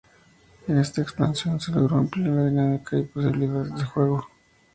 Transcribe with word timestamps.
En 0.67 0.79
esta 0.79 0.99
expansión 1.03 1.59
se 1.59 1.71
logró 1.71 1.97
ampliar 1.99 2.31
la 2.31 2.45
dinámica 2.47 2.95
y 2.97 3.01
las 3.03 3.09
posibilidades 3.11 3.75
del 3.75 3.85
juego. 3.85 4.27